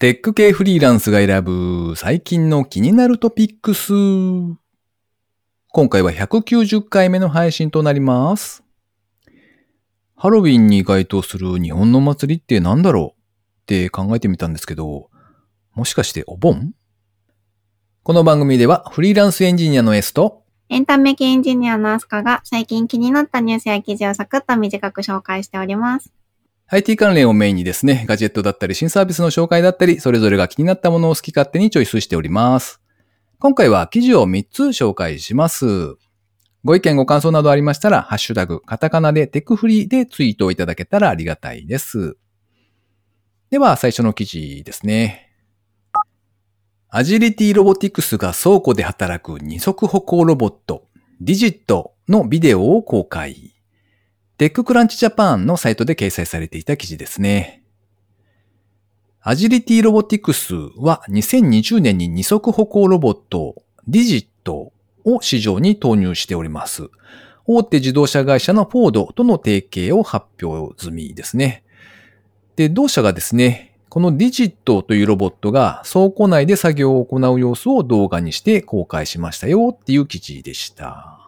[0.00, 3.92] テック系フリーランスが選ぶ最近の気になるトピックス。
[5.68, 8.64] 今回は190回目の配信となります。
[10.16, 13.20] ハロウィンに該当する日本の祭りって何だろう
[13.62, 15.10] って考えてみたんですけど、
[15.74, 16.72] もしかしてお盆？
[18.02, 26.12] この番組ではフリーランスエンジニアの S とエンタメ系エンジニアのアスカが最近気になったニュースや記事をサクッと短く紹介しております。
[26.68, 32.80] IT 関連をメインにですね、ガジェットだったり新サービスの紹介だったり、それぞれが気になったものを好き勝手にチョイスしております。
[33.38, 35.66] 今回は記事を3つ紹介します。
[36.64, 42.16] ご意見ご感想などありましたら、ハッシュタグ、カタカナでテクフリーでツイートをいただけたらありがたいです。
[43.50, 45.30] では、最初の記事ですね。
[46.88, 50.86] アジリティロボティクスが倉庫で働く二足歩行ロボット、
[51.20, 53.53] ディジットのビデオを公開。
[54.36, 57.62] TechCrunch Japan のサイトで掲載されていた記事ですね。
[59.20, 64.72] Agility Robotics は2020年に二足歩行ロボット、 Digit
[65.04, 66.90] を市場に投入しております。
[67.46, 71.62] 大手自動車会社のフォードとの提携を発表済みですね。
[72.56, 81.23] で、同社がですね、この Digit というロボットが倉庫内で作業を行う様子を動画にして公開しましたよっていう記事でした。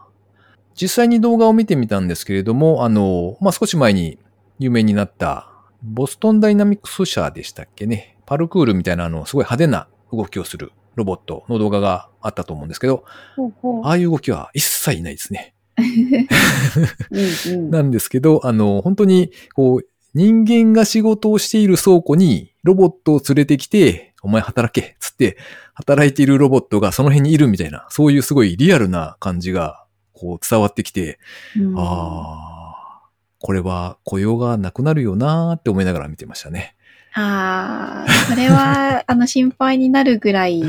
[0.81, 4.19] 実際に動画を見てみたんですけれども、あの、まあ、少し前に
[4.59, 5.51] 有名になった
[5.83, 8.17] ボストンダイナミクス社でしたっけね。
[8.27, 13.05] パルクールみたいなあの、すごい派手な動きをするロボットの動画があったと思うんですけど、
[13.37, 15.55] ほうほああいう動きは一切ないですね。
[15.79, 17.71] うんうん。
[17.71, 25.37] なんですけど、あの、本当に、こう、人間が仕事をしている倉庫にロボットを連れてきて、お前働け、つって、
[25.75, 29.85] 働いているロボットがその辺にいるみたいな、そういうすごいリアルな感じが、
[30.17, 31.19] こう伝わってきて、
[31.57, 33.03] うんああ、
[33.39, 36.75] これは雇用がなくなるよなーって思いながら見てましたね。
[37.13, 40.63] ああ、それは、あの、心配になるぐらい、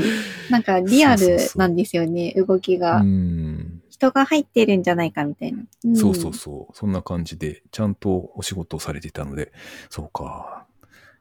[0.50, 3.00] なんかリアル なんですよね、動きうが。
[3.00, 3.82] ん。
[3.90, 5.58] 人が入ってるんじゃないかみたいな。
[5.90, 6.76] んそうそうそう。
[6.76, 9.52] そんな感じで、ちゃんとお仕事をされていたので、
[9.90, 10.66] そうか。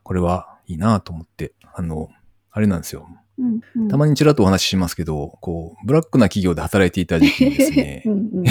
[0.04, 2.10] これはいいなと思って、あの、
[2.52, 3.08] あれなんですよ。
[3.40, 3.88] うんうん。
[3.88, 8.44] たまにちらっとお話ししますけど、こう、ブラックな企業で働いていた時期にですね う、んうん。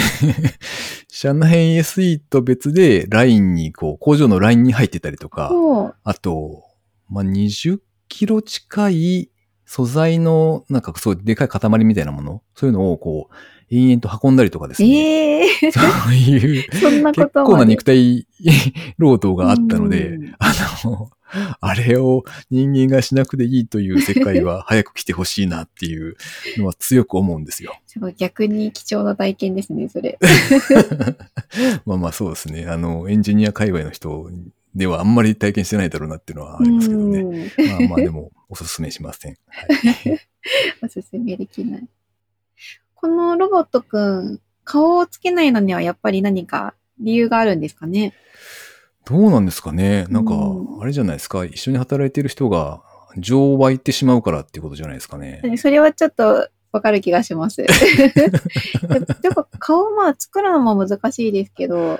[1.09, 5.51] 社内 SE と別で LINE に、こう、工場の LINE に入ってたりとか。
[6.03, 6.63] あと、
[7.09, 9.29] まあ、20キロ近い
[9.65, 13.35] 素材の、なんかそう、でかい塊みたいなもの、そういうのをこう、
[13.69, 15.41] 延々と運んだりとかですね。
[15.41, 17.33] ええ そういう、そんなこ結。
[17.33, 18.25] 構な肉体
[18.97, 20.53] 労働があったのでうん、あ
[20.85, 21.09] の、
[21.59, 26.15] あれを人間がしなくていいという世界は 早く来てほしいなっていう
[26.57, 27.75] のは強く思うんですよ。
[27.85, 30.17] すごい逆に貴重な体験ですね、それ。
[31.85, 32.65] まあまあそうですね。
[32.67, 34.29] あの、エンジニア界隈の人
[34.75, 37.19] ではあんまり体験してないだろうなっていうのはありますけどね。
[37.19, 39.37] うんまあまあでもおすすめしません。
[39.47, 40.19] はい、
[40.83, 41.87] おすすめできない。
[42.95, 48.13] このロボットくん、顔をつけないのにはやっぱり何か理由があるんですかね？
[49.09, 50.05] どうなんですかね？
[50.09, 51.45] なんかう、んあれじゃないですか？
[51.45, 52.81] 一緒に働いてる人が
[53.17, 55.41] 情湧いてしまうからっていうことじゃないですかね？
[55.57, 57.57] それはちょっとわかる気がします。
[57.57, 57.67] で
[59.21, 61.99] でも顔まあ作るのも難しいですけど、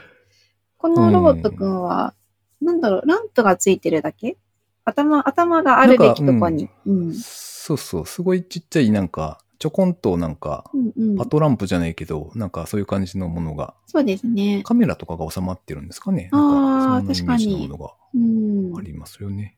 [0.77, 2.13] このロボットくんは、
[2.61, 4.37] なんだろう、ランプがついてるだけ？
[4.85, 6.69] 頭、頭があるべきとこに。
[6.85, 7.13] うん。
[7.13, 8.05] そうそう。
[8.05, 14.61] すごいちっちゃいなんか、ちょこんとなんか、うんうんパトランプじゃないけど、なんかそういう感じのものが、そうですね。
[14.63, 16.29] カメラとかが収まってるんですかね。
[16.31, 18.77] あーなんかそんなイメージのものがうん。
[18.77, 19.57] ありますよね。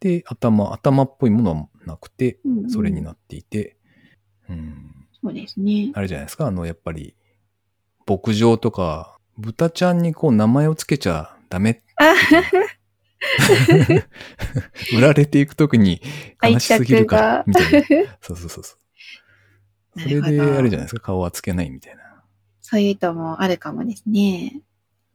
[0.00, 3.76] で、頭、頭っぽいものはなくて、うんうんそれになっていて、
[4.48, 5.90] うん、そうですね。
[5.94, 7.14] あれじゃないですか、あの、やっぱり、
[8.06, 11.82] 牧場とか、豚ちゃんにこう名前をつけちゃダメ。
[11.96, 12.14] あ
[14.96, 16.00] 売られていくときに
[16.42, 17.80] 悲しすぎるから、みたいな。
[17.80, 17.86] な。
[18.20, 18.78] そうそうそうそう。
[19.98, 22.02] それで、あれじゃないですか、顔はつけないみたいな。
[22.60, 24.60] そういう意図もあるかもですね。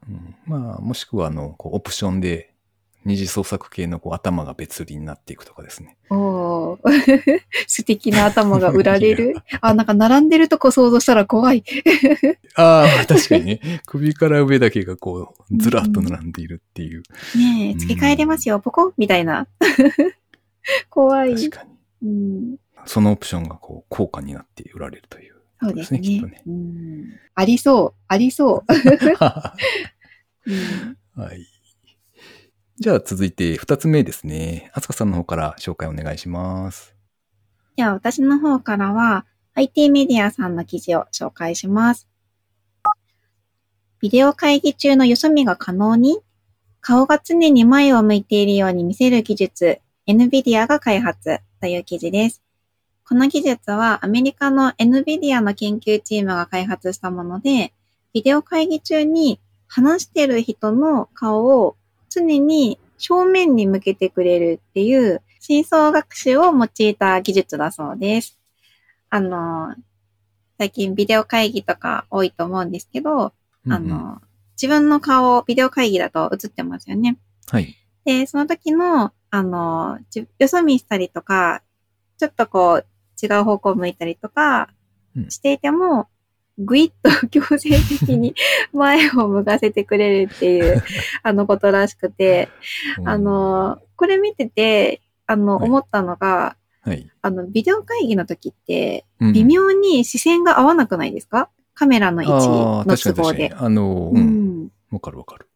[0.08, 2.52] うん、まあ、もしくは、あの、こうオプションで、
[3.04, 5.98] 二次創作系のこう頭が別売りになっていくとかですね。
[6.12, 6.80] おー
[7.66, 9.36] 素敵な頭が売られる？
[9.60, 11.64] あ、なんか並んでるとこ想像したら怖い。
[12.56, 13.82] ああ、確かにね。
[13.88, 17.02] 首から上だけがこう、ずらっと並んでいるっていう。
[17.36, 19.48] ねえ、付け替えれますよ、ポコンみたいな。
[20.90, 21.36] 怖い。
[21.36, 22.08] 確かに。
[22.08, 22.56] うん、
[22.86, 25.36] そのオプションがこう、高価になって売られるという。
[25.62, 26.00] そうですね。
[26.00, 26.42] きっとね。
[26.48, 28.74] うん、ありそう、ありそう。
[30.48, 30.52] う
[31.20, 31.46] んはい。
[32.80, 34.72] じゃあ続いて二つ目ですね。
[34.74, 36.96] あつかさんの方から紹介お願いします。
[37.76, 42.08] では私の方からは IT メディアさんの記事を紹介します。
[44.00, 46.18] ビデオ会議中のよそ見が可能に
[46.80, 52.42] 顔が常に前を向いているように見せる技術 NVIDIA が開発という記事です。
[53.06, 57.74] この技術はアメリカの NVIDIA の研究チームが開発したもので、
[58.14, 61.76] ビデオ会議中に話してる人の顔を
[62.10, 68.38] 常に正面に向けてくれるっていう深層学習を用いた技術だそうです。
[69.10, 69.76] あの、
[70.58, 73.34] 最近ビデオ会議とか多いと思うんですけど、あ
[73.66, 74.22] うんうんの、
[74.56, 77.18] 自分の顔をビデオ会議だと映ってますよね。
[77.48, 77.76] はい。
[78.06, 81.64] で、その時の、あの、じよそ見したりとか、
[82.18, 82.86] ちょっとこう、
[83.22, 84.70] 違う方向向いたりとか
[85.16, 86.08] うんしていても、
[86.58, 88.34] ぐいっと強制的に
[88.74, 90.84] 前を向かせてくれるっていう、
[91.24, 92.50] あのことらしくて、
[93.06, 97.08] あの、これ見てて、あの、はい思ったのが、はい。
[97.22, 101.50] あの、ビデオ会議の時って、うん微妙に視線が合わなくないですか？
[101.74, 103.54] カメラの位置あの都合で。
[103.56, 104.18] あの、う。
[104.18, 104.72] うんん。
[104.92, 105.48] わかるわかる。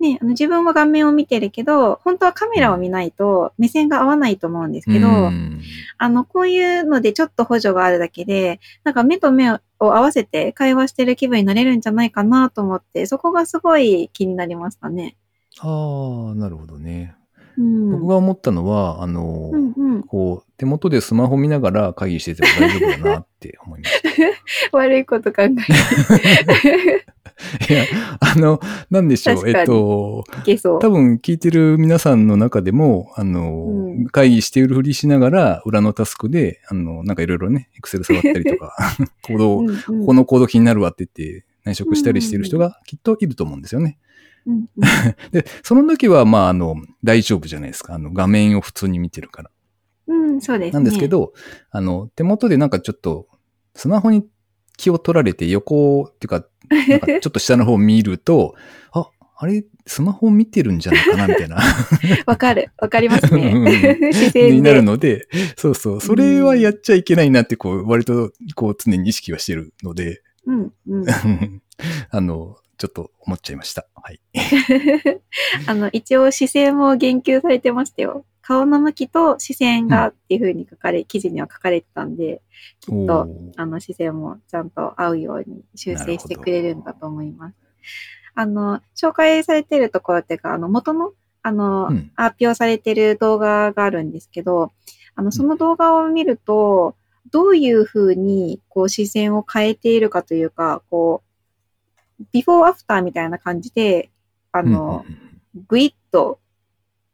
[0.00, 5.60] ね、あの自分は画面を見てるけど、本当はカメラを見ないと目線が合わないと思うんですけど、うん
[5.98, 15.16] あの、こういうのでちょっと補助があるだけで、なんか目と目を合わせて会話してる気分になれるんじゃないかなと思って、そこがすごい気になりましたね。
[15.58, 17.14] ああ、なるほどね。
[17.58, 17.90] うん。
[17.90, 20.02] 僕が思ったのは、あの、うんうん。
[20.04, 24.10] こう、手元でスマホ見ながら会議してても大丈夫だなって思いました。
[24.76, 27.06] 悪いこと考えて。
[27.72, 27.84] いや、
[28.20, 28.60] あの、
[28.90, 29.48] なんでしょう。
[29.48, 30.22] えっと。
[30.82, 38.76] 多分聞いてる皆さんの中でも、あの、うん会議しているふりしながら、裏のタスクで、あの、なんかいろいろね、エクセル触ったりとか、
[39.22, 43.96] コードを、うんうんここのコード気になるわって言って、内職したりしてる人がきっといると思うんですよね。
[44.46, 44.66] うんうん
[45.32, 47.94] で、その時は、まあ、あの、大丈夫じゃないですか。
[47.94, 49.50] あの、画面を普通に見てるから。
[50.10, 50.72] うん、そうですね。
[50.72, 51.32] なんですけど、
[51.70, 53.28] あの、手元でなんかちょっと、
[53.74, 54.26] スマホに
[54.76, 56.46] 気を取られて横っていうか、
[56.88, 58.54] なんかちょっと下の方を見ると、
[58.92, 61.58] あ、あれ、スマホ見てるんじゃないかな、みたいな。
[62.26, 62.70] わかる。
[62.78, 64.52] わかりますうんうん。
[64.52, 71.04] になるので、そうそう、それはやっちゃいけないなって、こう、割と、こう、常に意識はしてるので、うん、うん。
[72.10, 73.86] あの、ちょっと思っちゃいました。
[73.94, 74.20] はい。
[75.66, 78.24] あの、一応視線も言及されてましたよ。
[78.50, 82.42] 顔の向きと視線がっていう風に書かれ、記事には書かれてたんで、
[82.80, 87.54] きっと、あの、視線もちゃんと合うように修正してくれるんだと思います。
[88.34, 91.12] あの、紹介されてるところっていうか、あの、元の、
[91.42, 92.10] あの、うん。
[92.16, 94.72] 発表されてる動画があるんですけど、
[95.14, 96.96] あの、その動画を見ると、
[97.30, 101.22] どういう風に、こう、視線を変えているかというか、こ
[102.18, 104.10] う、ビフォーアフターみたいな感じで、
[104.50, 105.04] あの、
[105.68, 106.40] ぐいっと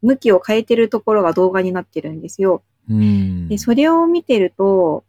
[0.02, 2.62] 向きを変えてるところが動画になってるんですよ。
[2.88, 5.04] うんうんうんで、それを見てると、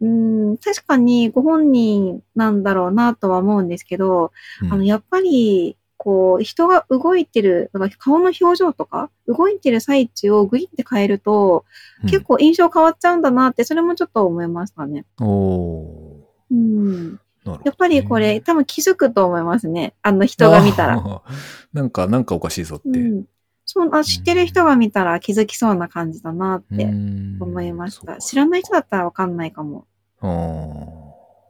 [0.00, 4.32] うーん、確かにご本人なんだろうなとは思うんですけど、
[4.62, 11.66] うんあの、やっぱり、こう、人が動いてる、なんか顔の表情とか、動いてる最中をグイって変えると、
[12.04, 15.04] 結構印象変わっちゃうんだなって、それもちょっと思いましたね。
[15.18, 17.12] うんおうん。
[17.12, 17.18] ね
[17.64, 19.94] やっぱりこれ、多分気づくと思いますね。
[20.02, 20.96] あの人が見たら。
[21.72, 22.98] なんか、なんかおかしいぞって。
[22.98, 23.24] うん。
[23.72, 28.16] そう、あ、知ってる人が見たら気づきそうな感じだなってうん思いました。
[28.16, 29.86] 知らない人だったらわかんないかも。
[30.20, 30.26] あ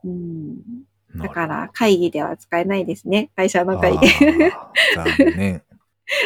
[0.05, 0.59] うん。
[1.17, 3.31] ーだから、会議では使えないですね。
[3.37, 4.07] 会社の会議。
[4.95, 5.63] 残念。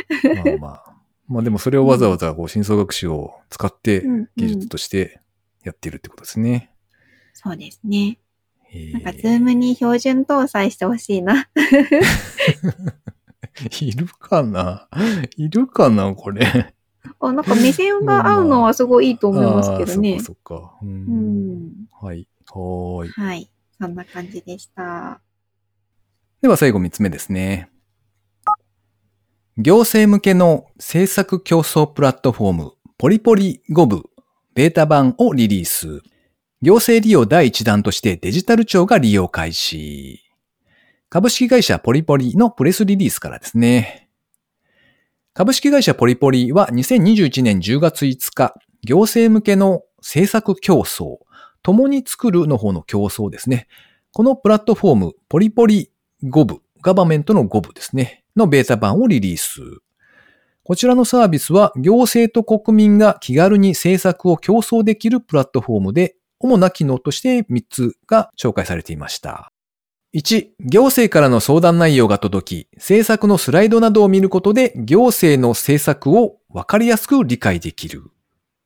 [0.60, 0.94] まあまあ。
[1.26, 5.20] まあでもそれをわざわざこう深層学習を使ってうんうん技術として
[5.62, 6.70] やってるってことですね。
[7.32, 8.18] そうですね。
[8.92, 11.48] なんか、ズームに標準搭載してほしいな。
[13.80, 14.88] いるかな？
[15.36, 16.74] いるかなこれ？
[17.20, 20.20] あなんか目線が合うのはすごいいいと思いますけどね。
[20.20, 20.78] そっかそっか。
[20.82, 20.86] う。
[20.86, 21.72] うんん。
[22.00, 22.26] はい。
[22.46, 23.08] はーい。
[23.10, 23.50] はい。
[23.80, 25.20] そんな感じでした。
[26.42, 27.70] では最後3つ目ですね。
[29.56, 34.02] 行政向けの制作競争プラットフォーム、ポリポリ5部、
[34.54, 36.02] ベータ版をリリース。
[36.60, 40.23] 行政利用第1弾としてデジタル庁が利用開始。
[41.14, 44.08] 株式会社ポリポリのプレスリリースからですね。
[45.32, 48.52] 株式会社ポリポリは2021年10月5日、
[48.82, 51.18] 行政向けの制作競争、
[51.62, 53.68] 共に作るの方の競争ですね。
[54.12, 55.92] このプラットフォーム、ポリポリ
[56.24, 59.60] 5部、ガバメントの5部ですね、のベータ版をリリース。
[60.64, 69.53] こちらのサービスは行政と国民が気軽に政策を競争できるプラットフォームで、主な機能として3つが紹介されていました。
[70.14, 78.04] 1、行政からの相談内容が届き、政策のスライドなどを見ることで行政の政策をわかりやすく理解できる。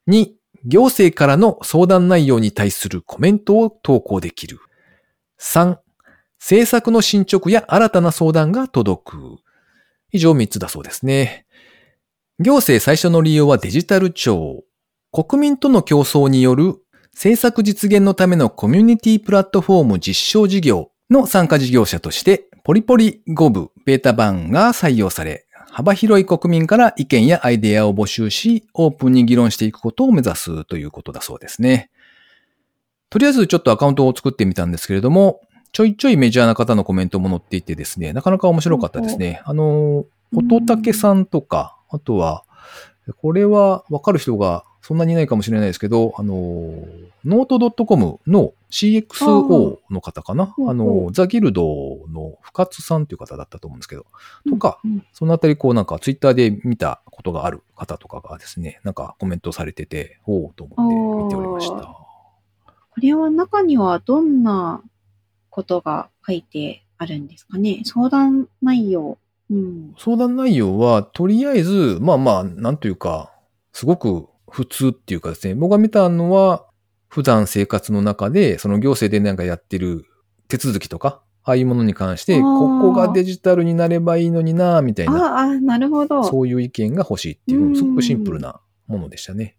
[0.09, 0.33] 2、
[0.67, 4.59] 行政からの相談内容に対するコメントを投稿できる。
[5.41, 5.79] 3、
[6.39, 9.17] 政策の進捗や新たな相談が届く。
[10.13, 11.47] 以上3つだそうですね。
[12.41, 14.65] 行政最初の利用はデジタル庁。
[15.13, 16.77] 国民との競争による
[17.15, 31.91] 政策実現のためのコミュニティプラットフォーム実証事業の参加事業者として、ポリポリ5部ベータ版が採用され、幅広い国民から意見やアイデアを募集し、オープンに議論していくことを目指すということだそうですね。
[33.11, 35.41] とりあえずちょっとアカウントを作ってみたんですけれども、
[35.73, 39.43] ちょいちょいメジャーな方のコメントも載っていてですね、なかなか面白かったですね。
[39.45, 42.45] あの、乙武さんとか、あとは、
[43.23, 46.33] これはわかる人がそんなにいないかもしれないですけど、あの、
[47.23, 50.55] note.com の CXO の方かな？
[50.67, 51.63] あの、 THE GUILD
[52.09, 54.07] の深津さんという方だったと思うんですけど、
[54.49, 55.05] とか、うん。
[55.13, 61.75] そのあたりこうなんかツイッターで見たことがある方とかがですね、なんかコメントされてて、おおと思って見ておりました。
[61.85, 62.03] こ
[63.03, 64.81] れは中にはどんな
[65.51, 67.83] ことが書いてあるんですかね？
[67.85, 69.19] 相談内容。
[69.51, 69.95] うん。
[69.99, 73.35] 相談内容は、とりあえず、まあまあ、なんというか、
[73.75, 76.67] すごく普通っていうかですね、僕が見たのは、
[77.09, 80.05] 普段生活の中で、その行政でなんかやってる
[80.49, 86.23] 手続きとか、ああいうものに関して、ここがデジタルになればいいのにな、みたいな、ああ、なるほど。
[86.25, 89.57] そういう意見が欲しいっていうう、んすごくシンプルなものでしたね。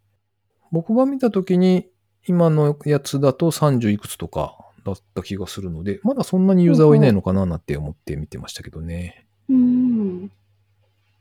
[0.72, 1.89] 僕が見たときに、
[2.27, 4.55] 今のやつだと30いくつとか
[4.86, 9.25] だった気がするので、まだそんなにユーザーはいないのかななんて思って見てましたけどね。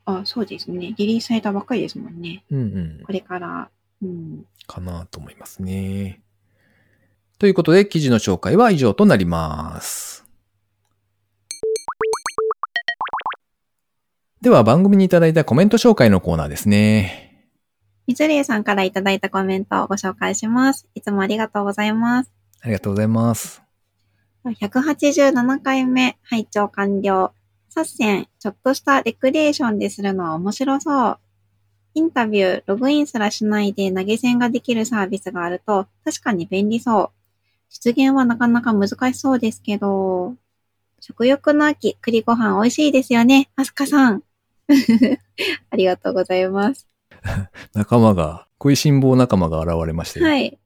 [0.09, 0.17] うん。
[0.19, 0.95] あ、そうですね。
[0.97, 2.45] リリースされたばっかりですもんね。
[2.51, 2.63] うんう
[3.01, 3.03] ん。
[3.05, 3.71] これから。
[4.03, 4.45] うん。
[4.67, 6.21] かなと思いますね。
[7.39, 10.25] ということで、記事の紹介は以上となります。
[14.41, 17.47] では、番組にいただいたコメント紹介のコーナーですね。
[18.07, 20.89] みつりえさんからいただいたコメントをご紹介します。
[20.95, 22.33] いつもありがとうございます。
[22.61, 23.63] ありがとうございます。
[24.45, 27.33] 187回目、拝聴完了。
[27.79, 31.19] サッセン、ちょっとしたレクリエーションでするのは面白そう。
[31.95, 37.11] インタビュー、ログインすらしないで投げ銭ができるサービスがあると確かに便利そう。
[37.71, 40.35] 出現はなかなか難しそうですけど。
[41.01, 44.25] 食欲の秋、栗ご飯美味しいですよね、アスカさん。
[45.71, 46.89] ありがとうございます。
[47.75, 50.59] 仲間が、食いしん坊仲間が現れまして、はい。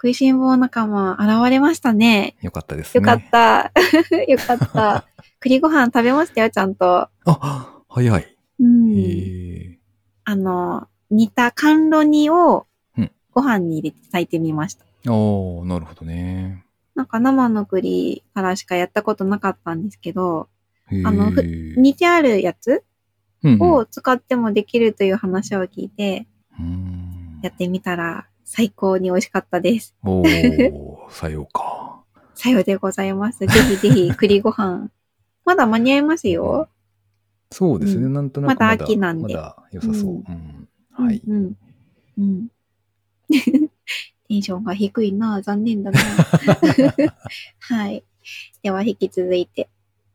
[0.00, 2.36] 食いしん坊仲間現れましたね。
[2.40, 3.04] よかったですね。
[3.04, 3.72] よかった。
[4.28, 5.04] よかった。
[5.40, 7.08] 栗ご飯食べましたよ、ちゃんと。
[7.24, 8.36] あ、早い。
[8.60, 9.78] うん。
[10.24, 14.84] あの、煮た甘露煮をうんご飯に入れて炊いてみました。
[15.12, 16.64] おー、なるほどね。
[16.94, 20.48] なんか生の栗からしかやったことなかったんですけど。
[21.04, 22.82] あのふ煮てあるやつ
[23.42, 26.26] うんうんを使ってもできるという話を聞いて、
[26.58, 29.94] うんやってみたら最高に美味しかったです。
[30.02, 30.72] おー、
[31.12, 32.02] さようか。
[32.34, 33.40] さようでございます。
[33.40, 34.90] ぜひぜひ栗ご飯。
[35.44, 36.66] まだ間に合いますよ。
[37.52, 40.12] そうですね、うんなんとなくまだ秋なんでまだ良さそう。
[40.12, 41.22] うんうんはい。
[41.26, 41.36] うん。
[41.36, 41.52] うん。
[42.18, 42.48] うん。
[43.28, 43.70] テ
[44.30, 46.00] ンションが低いな残念だな
[47.60, 48.02] はい。
[48.62, 49.68] では引き続いて。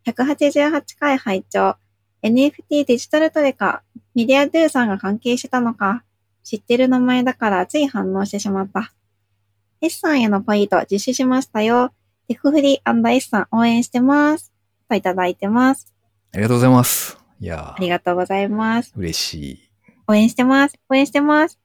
[0.05, 1.77] 188回拝聴
[2.23, 3.83] NFT デジタルトレカ。
[4.15, 6.03] メディアドゥさんが関係してたのか。
[6.43, 8.93] 知ってる名前だからつい反応してしまった。
[9.81, 11.91] S さんへのポイント実施しましたよ。
[12.27, 14.53] テクフリー &S さん応援してます。
[14.89, 15.93] といただいてます。
[16.33, 17.17] ありがとうございます。
[17.39, 18.93] いやありがとうございます。
[18.95, 19.59] 嬉しい。
[20.07, 20.75] 応援してます。
[20.89, 21.59] 応援してます。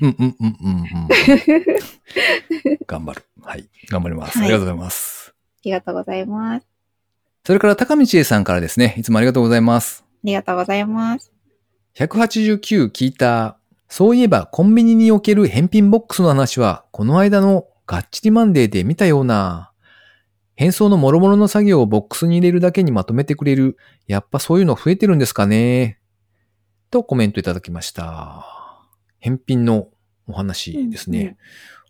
[0.00, 1.08] うんうんうんうんうん。
[2.86, 3.24] 頑張る。
[3.42, 3.68] はい。
[3.88, 4.38] 頑張ります。
[4.38, 5.34] はいありがとうございます。
[5.34, 6.66] ありがとうございます。
[7.44, 10.04] それから高道恵さんからですね、いつもありがとうございます。
[10.06, 11.29] ありがとうございます。
[12.00, 13.58] 189聞いた。
[13.90, 19.70] そういえばコンビニにおける返品ボックスの話は、この間のガッチリマンデーで見たような。
[20.56, 23.76] 返送の諸々の作業をボックスに入れるだけにまとめてくれる。
[24.06, 25.98] やっぱそういうの増えてるんですかね。
[26.90, 28.46] とコメントいただきました。
[29.18, 29.88] 返品の
[30.26, 31.18] お話ですね。
[31.18, 31.36] うんうん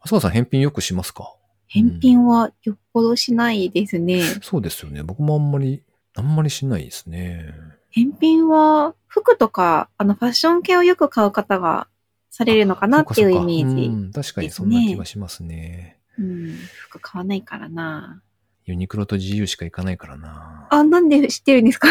[0.02, 1.36] あすかさん返品よくしますか？
[1.68, 4.22] 返品はよっぽどしないですね。
[4.42, 5.04] そうですよね。
[5.04, 5.84] 僕もあんまり、
[6.16, 7.54] あんまりしないですね。
[7.90, 11.88] 返品は服とか、あのファッション系をよく買う方が
[12.30, 13.62] されるのかなっていうイメージ。
[13.62, 15.98] そうかそうかうん確かにそんな気がしますね。
[16.18, 16.56] うん、
[16.88, 18.22] 服買わないからな。
[18.66, 20.68] ユニクロと GU しか行かないからな。
[20.70, 21.88] あ、なんで知ってるんですか？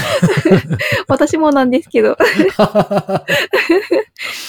[1.08, 2.16] 私もなんですけど。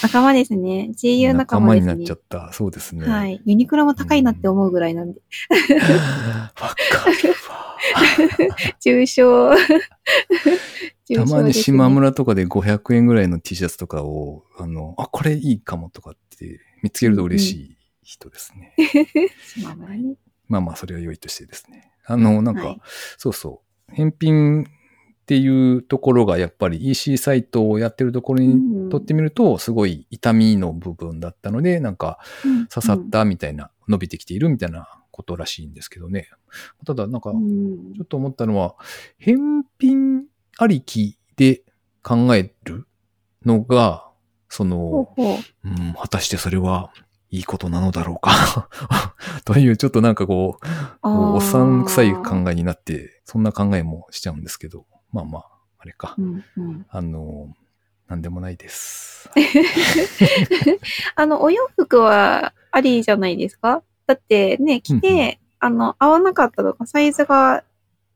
[0.03, 0.89] 仲間ですね。
[0.94, 2.13] GU 仲間ですねになっちゃ。
[2.15, 2.51] った。
[2.53, 3.08] そうですね。
[3.08, 3.27] は。
[3.27, 3.41] い。
[3.46, 5.20] ユニクロも高いなって思うぐらいなんで。
[5.20, 6.75] わか
[7.24, 7.77] るわ。
[8.82, 9.51] 重症。
[11.15, 18.74] たまに島村村とかで500円ぐらいの T シャツとかを、あの、あ、これいいかもとかって見つけると嬉しい人ですね。
[19.56, 20.15] 島村ね。
[20.48, 21.92] まあまあ、それは良いとしてですね。
[22.06, 22.82] あの、なんか、はい
[23.18, 23.62] そうそ
[23.92, 23.96] う。
[23.96, 24.66] 返品っ
[25.27, 32.18] ていうところがやっぱり EC サイトをやってるところにとってみると、すごい痛みの部分だったので、なんか
[32.74, 36.30] 刺さったみたいな、伸びてきているみたいなことらしいんですけどね。
[36.86, 38.75] ただなんか、うんちょっと思ったのは、
[39.18, 40.24] 返品
[40.58, 41.63] ありきで
[42.04, 42.88] 考える
[43.46, 44.08] のが、
[44.48, 45.13] その。
[45.18, 46.94] うん、果たしてそれは
[47.38, 48.70] いいことなのだろうか
[49.46, 50.65] という、ちょっとなんかこう、
[51.08, 55.46] おっさん臭い考えになって、そんな考えもしちゃうんですけど、まあまあ、
[55.79, 56.15] あれか。
[56.17, 56.86] うんうん。
[56.89, 57.53] あの、
[58.08, 59.29] なんでもないです。
[61.15, 63.84] あの、お洋服はありじゃないですか？
[64.06, 67.63] だってね、着て、あの、合わなかったとか、サイズが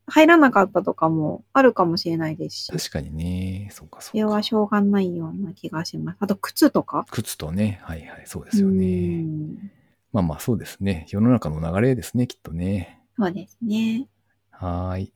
[0.06, 4.32] 入らなかったとかもあるかもしれないですし、確かにね、そうかそそれうか。
[4.34, 6.16] はしょうがないような気がします。
[6.20, 7.06] あと、靴とか？
[7.10, 8.86] 靴とね、はいはい、そうですよね。
[8.86, 8.88] う
[9.22, 9.70] ん
[10.12, 11.06] まあまあ、そうですね。
[11.08, 13.00] 世の中の流れですね、きっとね。
[13.16, 14.08] そうですね。
[14.50, 15.12] はーい。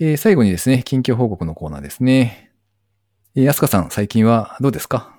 [0.00, 2.52] えー最後にですね、近況報告のコーナーですね。
[3.34, 5.14] えー、安香さん、最近はどうですか？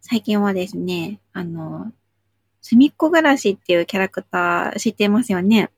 [0.00, 1.92] 最近はですね、あの、
[2.66, 5.70] すみっこ暮らしっていうキャラクター知ってますよね？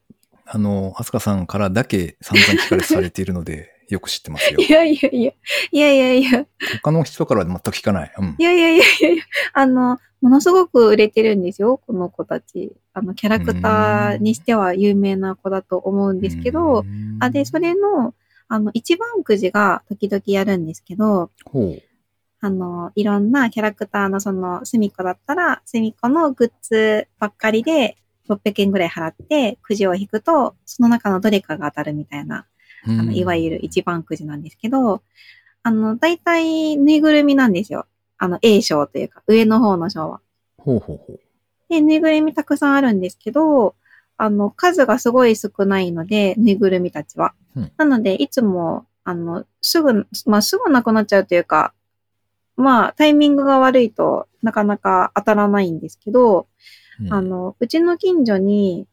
[0.46, 4.72] あの、安香さんからだけ散々聞かれされているので、 よく知ってますよい。
[4.72, 5.32] やいやいや、
[5.70, 6.46] いやいやいや、
[6.82, 8.12] 他の人からは全く聞かない。
[8.16, 8.42] うんい。
[8.42, 12.72] やいやいやいやあの、ものすごく売れてるんですよ、この子たち。
[12.94, 18.14] あの、キャラクターにしては有名な子だと思うんですけど、うんあ、で、それの、
[18.48, 21.82] あの、一番くじが時々やるんですけど、ほう。
[22.40, 27.96] あの、いろんなキャラクターのその、すみっこだったら、すみっこのグッズばっかりで、
[28.28, 32.46] 600円ぐらい払って、くじを引くと、その中のどれかが当たるみたいな、
[32.86, 35.02] あの、いわゆる一番くじなんですけど、
[35.62, 37.86] あの、大体、ぬいぐるみなんですよ。
[38.18, 40.20] あの、A 賞というか、上の方の賞は。
[40.58, 41.20] ほうほうほう。
[41.68, 43.74] で、ぬいぐるみたくさんあるんですけど、
[44.16, 47.34] あの、数がすごい少ないので、ぬいぐるみたちは。
[47.56, 51.72] うんなので、いつも、あの、すぐ、まあ、すぐなくなっちゃうというか、
[52.58, 56.48] まあ、タイミングが悪いとなかなか当たらないんですけど、
[57.00, 58.86] うんあの、うちの近所に、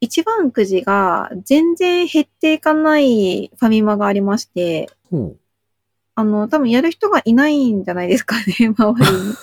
[0.00, 5.36] 一番くじが全然減っていかないファミマがありまして、ほう。
[6.14, 8.44] あの、多分やる人がいないんじゃないですかね、
[8.76, 9.34] 周りに。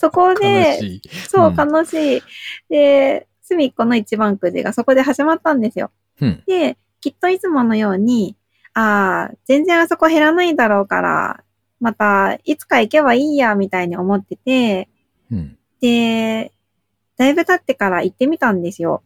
[0.00, 1.00] そこ悲で。
[1.28, 2.22] そうう、ん悲しい。
[2.70, 5.90] で、すみっこの一番くじがそこで始まったんですよ。
[6.20, 6.42] うん。
[6.46, 8.36] で、きっといつものように、
[8.72, 11.43] ああ、全然あそこ減らないだろうから、
[11.80, 14.88] また、いつか行けばいいや、みたいに思ってて、
[15.30, 15.58] うん。
[15.80, 16.52] で、
[17.16, 19.02] だいぶ経ってから行ってみたんですよ。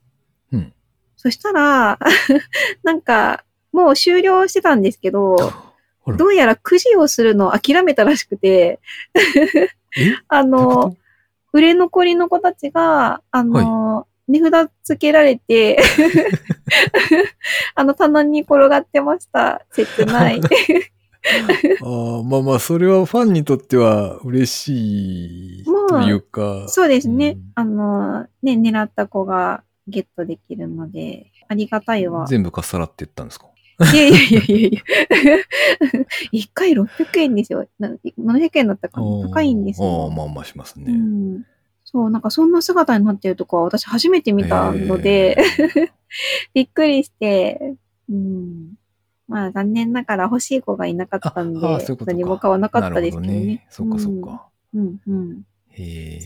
[0.52, 0.72] うん。
[1.16, 1.98] そしたら、
[2.82, 5.36] なんか、もう終了してたんですけど、
[6.16, 8.80] どうやらくじをするのを諦めたらしくて、
[9.96, 10.18] え？
[10.28, 10.96] あの、
[11.52, 15.78] 売れ残りの子たちが、あの、値札つけられて、
[17.74, 19.62] あの、棚に転がってました。
[19.72, 20.40] 切ない。
[21.82, 26.66] ああ、まあまあ、それはファンにとっては嬉しいというか。
[26.68, 27.30] そうですね。
[27.30, 32.26] うんあの、ね、狙った子がゲットできるので、ありがたいわ。
[32.26, 33.46] 全部かっさらっていったんですか？
[33.92, 34.80] いやいやいやいやいや。
[36.32, 36.86] 一回600
[37.20, 37.66] 円ですよ。
[37.78, 39.06] な700円だったかな？
[39.28, 40.10] 高いんですああ、よ。
[40.10, 40.92] まあまあしますうね。
[40.92, 41.42] ん。
[41.84, 45.36] そう、なんかそんな姿になってるとこは私初めて見たので、
[46.54, 47.74] びっくりして、
[48.10, 48.74] うん。
[49.28, 53.66] まあ残念ながら欲しい子がいなかったんで、あう何も買わなかったですけどなるほね。
[53.70, 54.48] そっかそっか。
[54.74, 54.80] うん。
[54.80, 55.42] うんうん。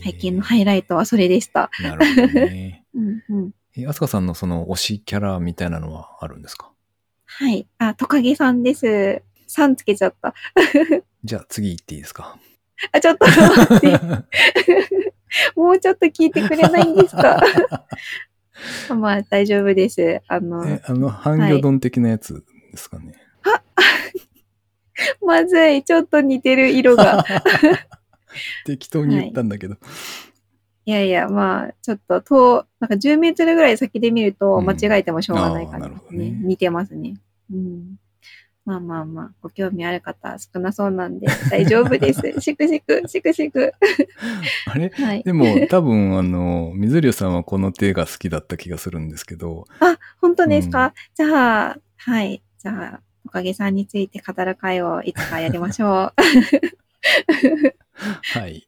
[0.01, 1.69] 最近のハイライトはそれでした。
[1.81, 2.85] なるほどね。
[2.95, 3.51] うんうん。
[3.77, 6.71] え、あすかさんのその推しキャラみたいなのはあるんですか？
[7.25, 7.67] はい。
[7.77, 9.21] あ、トカゲさんです。
[9.47, 10.33] さんつけちゃった。
[11.23, 12.37] じゃあ次行っていいですか？
[12.91, 13.99] あ、ちょっと待って。
[15.55, 17.41] もうちょっと聞いてくれないんですか？
[18.95, 20.21] まあ、大丈夫です。
[20.27, 23.13] あの、え、あの、半魚丼的なやつですかね。
[25.25, 25.83] まずい。
[25.83, 27.23] ちょっと似てる色が。
[28.65, 29.75] 適当に言ったんだけど。
[30.85, 35.95] いやいや、まあ、ちょっと、遠、なんか10メートルぐらい先で見ると、うん間違えてもしょうがない感じですね。
[35.95, 37.13] あーなるほどね似てますね。
[37.51, 37.95] うん。
[38.65, 42.21] まあまあまあ、ご興味ある方少なそうなんで、大丈夫です。
[42.39, 43.73] しくしく、しくしく。
[44.67, 44.89] あれ？
[44.89, 45.23] はい。
[45.23, 52.41] でも多分あの、水流さんはこの手が好きだった気がするんですけど、あ、本当ですか、うんじゃあ、はい。
[52.63, 56.13] じゃあ、おかげさんについて語る会をいつかやりましょう。
[58.39, 58.67] はい。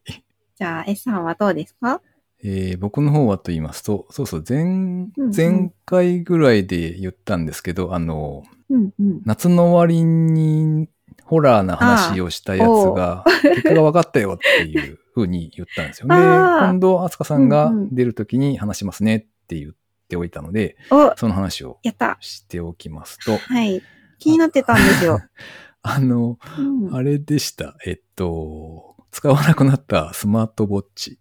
[0.58, 2.00] じゃあ、S さんはどうですか？
[2.44, 9.22] えー僕の方はと言いますと、そうそう、前、うん前回ぐらいで言ったんですけど、あの、うんうん。
[9.24, 10.88] 夏の終わりに
[11.24, 16.14] ホラーな話をしたやつが、結果が分かったよっていう風に言ったんですよね。
[16.20, 19.72] 今度、アスカさんが出るときに話しますねって言っ
[20.06, 22.16] っておいたので、お、その話をやった。
[22.20, 23.82] しておきますと、はい。
[24.18, 25.20] 気になってたんですよ。
[25.82, 27.76] あ の、うんあれでした。
[27.84, 31.18] えっと、使わなくなったスマートウォッチ。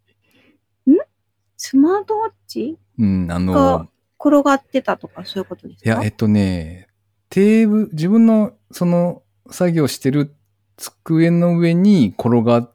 [1.58, 2.78] スマートウォッチ？
[3.00, 3.88] うん、あのが、
[4.19, 5.89] 転がってたとかそういうことですか？
[5.89, 6.88] いや、えっとね、
[7.30, 10.36] テーブル、自分のその作業してる
[10.78, 12.74] 机の上に転がっ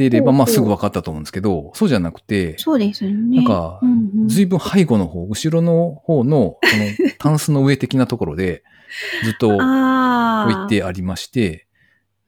[0.00, 3.36] ていれば、まあすぐ分かったと思うんですけど、そうじゃなくて、そうですよね。
[3.36, 8.62] なんかうんうんずいぶん背後の方、後ろの方の、その、タンスの上的なところで、
[9.24, 9.56] ずっと。
[9.56, 11.66] 置いてありまして、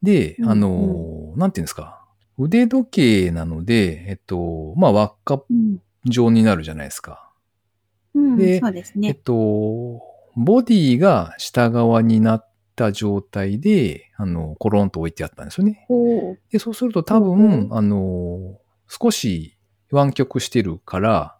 [0.02, 2.04] で、うんあの、なんていうんですか、
[2.38, 5.78] 腕時計なので、えっと、まあ輪っかうん。
[6.04, 7.30] 状になるじゃないですか。
[8.14, 9.14] うん、でそうですえっね。
[9.14, 10.02] と、
[10.34, 12.51] ボディが下側になっ
[12.82, 15.86] た状態で、あの、コロンと置いてあったんですよね。
[16.50, 19.56] で、そうすると多分、ほあの、少し
[19.92, 21.38] 湾曲してるから、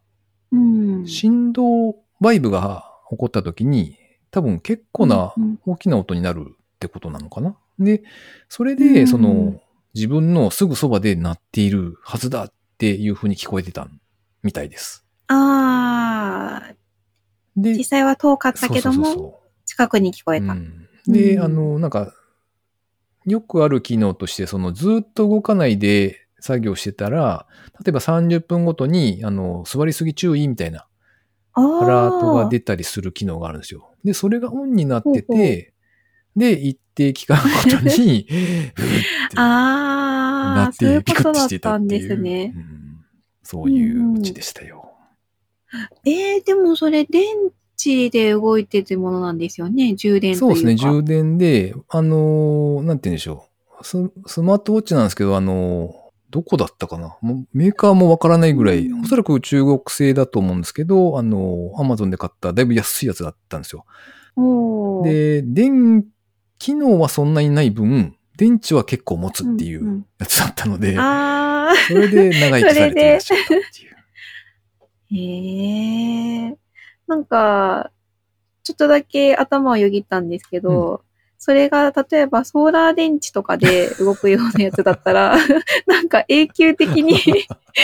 [0.52, 1.06] うん。
[1.06, 3.96] 振動、バイブが起こった時に、
[4.30, 7.56] 多分結構なうん大きな音になるってことなのかな。
[7.78, 8.02] で、
[8.48, 9.60] それうで、んその、
[9.94, 13.88] 自分のすぐそばで鳴っているはずだっていう風に聞こえてた
[14.42, 15.04] みたいです。
[15.26, 16.74] ああ、
[17.56, 20.52] で、実際は遠かったけども、そうそうそうそう近くに聞こえた。
[20.52, 22.12] うんで、うんあの、なんか、
[23.24, 27.46] よくある機能として、そのずっと動かないで作業してたら、
[27.84, 30.86] 例えば30分ごとに、あの、座りすぎ注意みたいな
[31.54, 32.48] あアラートがあ。
[32.48, 33.92] 出たりする機能があるんですよ。
[34.04, 35.72] で、それがオンになってて、
[36.34, 41.86] で、一定期間ごとに、 うーってああ、なっそういうことだってたん。
[41.86, 42.58] ですねう。
[42.58, 42.82] ん
[43.42, 44.92] そういううちでしたよ。
[46.04, 47.24] えー、でもそれ電
[47.86, 49.94] 池で動いてるものなんですよね。
[49.94, 50.56] 充電というか。
[50.56, 53.48] そうですね、充電で、あのーなんて言うんでしょ
[53.80, 53.84] う。
[53.84, 63.84] ススマートウォッチなんですけど、あのーどこだったかなもうメーカーもわからないぐらい、うんおそらく中国製だと思うんですけど、あのー、アマゾンで買っただいぶ安いやつだったんですよ。
[65.04, 66.06] で、電、
[66.58, 73.92] 機能はそんなにない分、電池は結構持つっていんうやつだったので、ああ、それで長生きされていらっしゃったっていう。
[75.14, 76.56] へえ。
[77.06, 77.90] なんか、
[78.62, 81.02] ちょっとだけ頭をよぎったんですけど、
[81.38, 85.36] それが例えばソーラー電池とかで動くようなやつだったら、
[85.88, 87.14] なんか永久的に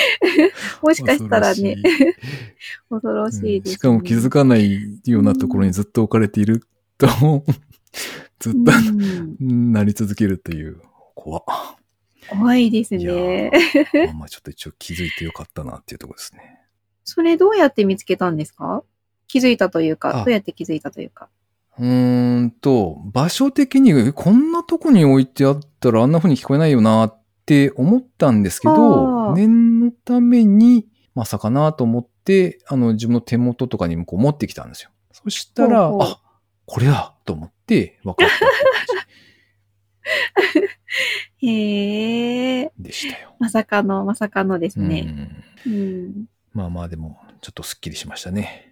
[0.81, 1.77] もしかしたらね、
[2.89, 3.41] 恐ろしい。
[3.41, 3.59] です、ね。
[3.65, 6.63] うんしかも気づかないようなところにずっと置かれている
[6.99, 7.09] と、
[8.39, 8.59] ずっと、
[9.41, 10.81] うんなり続けるという、
[11.17, 11.43] 怖っ。
[12.31, 13.51] 怖いですね。
[14.15, 16.61] まあちょっと一応気づいてよかったなっていうところですね。
[17.03, 18.85] それどうやって見つけたんですか？
[19.29, 21.29] 気づいたというか、あどうやって気づいたというか。
[21.79, 34.91] うーんと、場所的に、えこんなとこに置いてあったらあんな風に聞こえないよなって思ったんですけあど、ー念のために、まさかなと思って、あの、自分の手元とかにもこう持ってきたんですよ。
[35.13, 36.21] そしたら、ほうほうあ、
[36.67, 38.47] これだと思って分かった
[41.47, 43.35] へえ、じでしたよ。
[43.39, 45.01] まさかの、まさかのですうね。
[45.03, 46.25] んうん。
[46.53, 48.68] まあまあでも、ちょっとスッキリしましたね。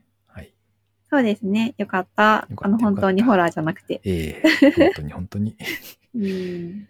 [1.16, 1.24] はい。
[1.24, 1.74] そうですね。
[1.78, 2.48] よかった。
[2.56, 4.00] あの、本当にホラーじゃなくて。
[4.04, 5.56] ええ本当に本当に。
[6.14, 6.88] うん。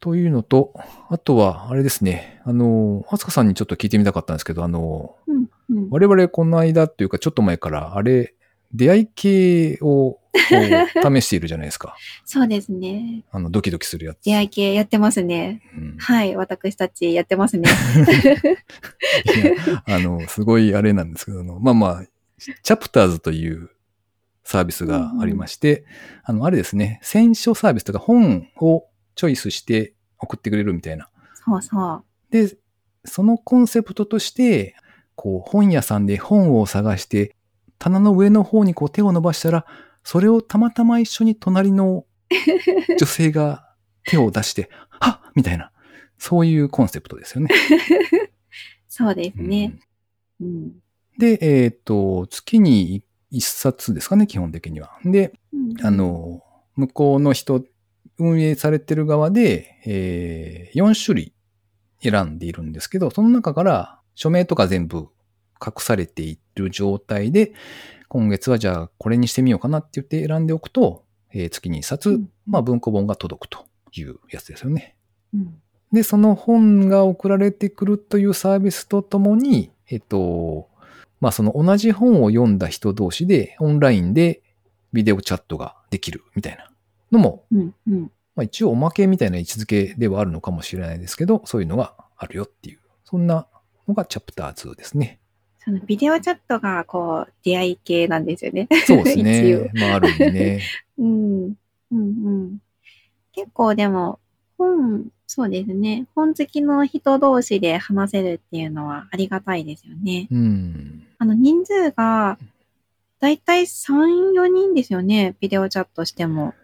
[0.00, 0.72] というのと、
[1.08, 2.40] あとは、あれですね。
[2.44, 5.50] あの、あつかさんにちょっと聞いてみたかったんですけど、あの、うん。
[5.68, 5.88] うん。
[5.90, 8.34] 我々この間というかちょっと前から、あれ、
[8.72, 11.96] 出会い系を試しているじゃないですか。
[12.24, 13.24] そうですね。
[13.30, 14.22] あの、ドキドキするやつ。
[14.24, 15.60] 出会い系やってますね。
[15.76, 16.36] うんはい。
[16.36, 17.68] 私たちやってますね。
[19.36, 22.04] いやあの、すごいあれなんですけど、まあまあ、
[22.40, 23.70] チャプターズという
[24.44, 25.84] サービスがありまして、
[26.24, 31.08] あの、あれですね、選書サービスとか本をチョイスして送ってくれるみたいな。
[31.34, 32.04] そうそう。
[32.30, 32.56] で、
[33.04, 34.74] そのコンセプトとして、
[35.14, 37.36] こう、本屋さんで本を探して、
[37.78, 39.66] 棚の上の方にこう手を伸ばしたら、
[40.02, 42.04] それをたまたま一緒に隣の
[42.98, 43.74] 女性が
[44.04, 45.72] 手を出して、はっみたいな、
[46.18, 47.50] そういうコンセプトですよね。
[48.88, 49.78] そうですうんね。
[50.40, 50.72] うん。
[51.20, 54.98] で、えっ、と、月に一冊ですかね、基本的には。
[55.04, 56.42] で、うんあ、の、
[56.76, 57.62] 向こうの人、
[58.18, 61.32] 運営されてる側で、えー、4種類
[62.02, 65.08] 選んでいるんですけど、その中から署名とか全部
[65.64, 67.52] 隠されている状態で、
[68.08, 74.96] 今月はじゃあこれにしてみようかなって言って選んでおくと、えー月に一冊、うんまあ文庫本が届くというやつですよね。
[75.32, 80.68] うんで、その本が送られてくるというサービスとともに、えっと、
[81.20, 84.42] まあその同じ本を読んだ人同士でオンラインで
[84.92, 86.70] ビデオチャットができるみたいな
[87.12, 87.74] のも、うん。
[87.88, 88.02] うん。
[88.34, 93.46] まあ一応おまけみたいな位置づけではあるのかもしれないですけど、そういうのがあるよっていう、そんな
[93.86, 95.20] のがチャプター2ですね。
[95.62, 98.66] そのビデオチャットがこう出会い系なんですよね。
[98.86, 99.70] そうですね。
[99.78, 100.62] まあ、ある意味ね。
[100.98, 101.44] うん。
[101.44, 101.54] うん
[101.92, 102.00] う
[102.46, 102.58] ん。
[103.32, 104.20] 結構でも、
[104.60, 106.06] 本、そうですね。
[106.14, 110.28] 本好きの人同士で話せるっていうのはありがたいですよね。
[110.30, 111.06] うん。
[111.18, 112.38] あの、人数が、
[113.20, 115.34] だいたい3、4人ですよね。
[115.40, 116.54] ビデオチャットしても。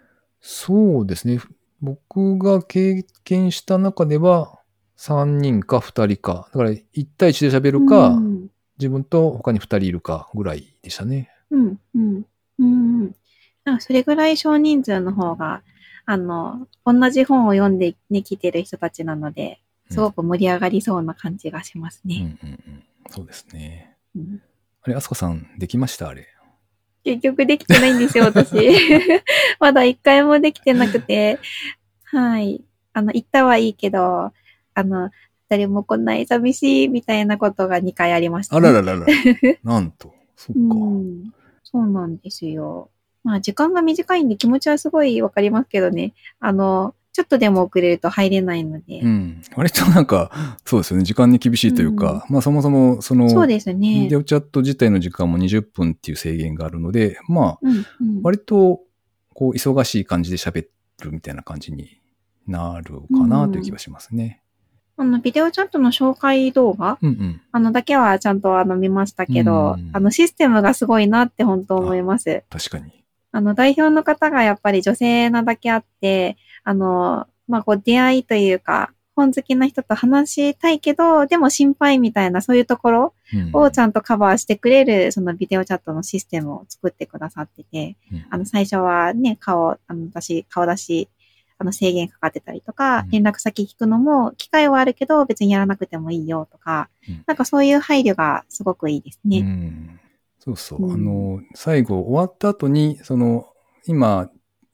[0.40, 1.40] そうですね。
[1.80, 4.58] 僕が経験した中では、
[4.98, 6.48] 3人か2人か。
[6.52, 8.50] だから、1対1で喋るか、うん。
[8.78, 11.30] 自分と他に2人いるかぐらいでしたね。
[11.50, 11.80] うん。
[11.94, 12.26] うん。
[12.58, 13.14] うん。
[13.64, 15.62] なんかそれぐらい少人数の方が、
[16.06, 22.38] あの、同じ本を読んでね、来てる人たちなので、すごく盛り上がりそうな感じがしますうんうんね。
[22.42, 22.82] うん。
[23.10, 23.96] そうですね。
[24.14, 24.40] うん
[24.82, 26.08] あれ、あすかさん、できました？
[26.08, 26.28] あれ。
[27.02, 28.54] 結局できてないんですよ、私。
[29.58, 31.40] まだ一回もできてなくて。
[32.04, 32.62] はい。
[32.92, 34.32] あの、行ったはいいけど、
[34.74, 35.10] あの、
[35.48, 39.06] 誰も来ない寂しいみたいなことが2回ありました、あらららら。
[39.64, 40.14] なんと。
[40.36, 40.60] そっか。
[40.60, 40.64] う
[41.00, 41.32] ん。
[41.64, 42.90] そうなんですよ。
[43.26, 46.14] まあ、時間が短いんで気持ちはすごいわかりますけどね。
[46.38, 49.00] あの、ちょっとでも遅れると入れないので。
[49.00, 49.42] うん。
[49.56, 50.30] 割となんか、
[50.64, 51.02] そうですよね。
[51.02, 54.14] 時間に厳しいというか、まあそもそも、その、そうですねビデ。
[54.14, 58.22] オチャット自体の時間も20分っていう制限があるので、まあ、うん、うん。
[58.22, 58.80] 割と、
[59.34, 60.66] こう、忙しい感じで喋
[61.02, 62.00] るみたいな感じに
[62.46, 64.40] なるかなという気がしますね。
[64.98, 67.40] あの、ビデオチャットの紹介動画うんうん。
[67.52, 72.44] あの、だけはちゃんとあの見ましたけど、うんあの、システムがすごいなって本当思います。
[72.48, 73.05] 確かに。
[73.36, 91.08] あの、代表の方がやっぱり女性なだけあって、あの、まあ、こう、出会いというか、本好きな人と話したいけど、でも心配みたいな、そういうところうんをちゃんとカバーしてくれる、そのビデオチャットのシステムを作ってくださってて、うんあの、最初はね、顔、あの、私、顔出し、
[91.58, 99.40] あの、制限かかってたりとかうん、連絡先聞くのも、機会はあるけど、別にやらなくてもいいよとかうん、なんかそういう配慮がすごくいいですうね。
[99.40, 99.95] ん。
[100.46, 100.84] そうそう。
[100.84, 103.46] うんあの、最後終わった後に、その、
[103.86, 104.30] 今、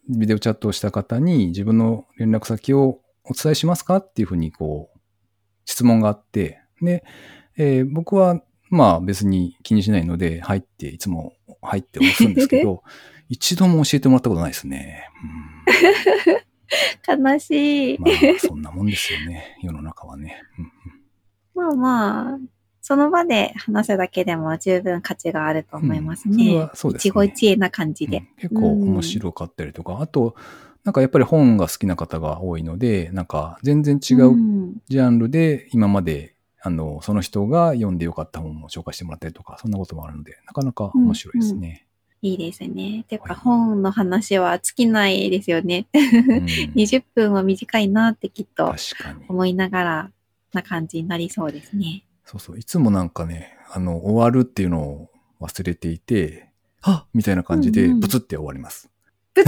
[0.09, 4.99] ビデオチャットをした方に自分の連絡先をお伝えしますかっていうふうに、こう、
[5.65, 7.05] 質問があって、で、
[7.57, 12.83] えー僕は、まあ別に気にしないので、入って、いつも入って押すんですけど、
[13.29, 15.09] 一度も教えてもらったことないですね。
[17.07, 17.97] 悲しい。
[17.97, 19.59] うん、まあ、そんなもんですよね。
[19.63, 20.43] 世の中はね。
[20.59, 20.73] うん
[21.55, 22.39] まあまあ、
[22.83, 28.18] その場で話すだけでも十分価値があると思いますうんそうですね一期一会な感じで。
[28.18, 30.35] うん結構面白かったりとか、あと、
[30.83, 41.87] なんかやっぱり本が好きな方が多いので、なんか全然違うんジャンルで今まで、あの、その人が読んでよかった本を紹介してもらったりとか、そんなこともあるので、なかなか面白いですね。
[42.21, 43.05] いいですね。
[43.09, 45.87] てかはい本の話は尽きないですよね。
[45.95, 48.75] うん 20分は短いなってきっと。
[49.29, 50.11] 思いながら
[50.53, 52.05] な感じになりそうですね。
[52.33, 52.59] そうそう。
[52.59, 56.49] いつもなんかね、あの、終わるっていうのを忘れていて、
[56.81, 58.88] はっみたいな感じで、ブツって終わります。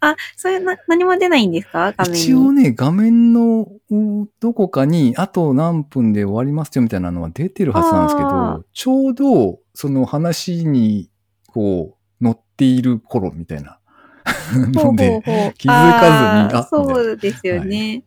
[0.00, 1.92] あ、そういうな、何も出ないんですか？
[1.92, 2.20] 画面に。
[2.22, 11.10] 一応ね、画面のうどこかに、あと何分で終わりますよみたいなのは出てるはずなんですけあど、ちょうどその話に、
[11.46, 13.78] こう、乗っている頃みたいな。
[14.54, 18.04] ほうのほう で、ほう気づかずにあそうですよね。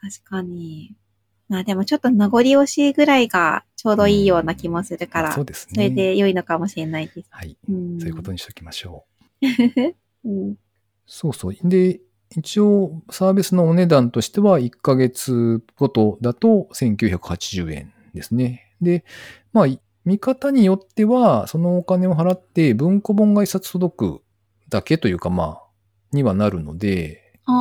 [0.00, 0.94] 確かに。
[1.48, 5.74] まあでもちょっと名残惜しいぐらいがちょうどいいような気もするから、そうですね。
[5.74, 7.28] それで良いのかもしれないです。
[7.30, 7.56] はい。
[7.68, 9.04] うん、そういうことにしておきましょ
[9.42, 9.46] う。
[10.28, 10.56] うん。
[11.06, 11.54] そうそう。
[11.62, 12.00] で、
[12.36, 18.74] 一応、サービスのお値段としては、1ヶ月ごとだと1980円ですね。
[18.80, 19.04] で、
[19.52, 19.66] まあ、
[20.04, 24.22] 見方によっては、そのお金を払って文庫本が一冊届く
[24.68, 25.62] だけというか、まあ、
[26.12, 27.52] にはなるので、あ